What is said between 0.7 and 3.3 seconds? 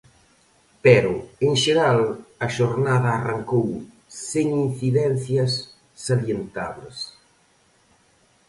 Pero, en xeral, a xornada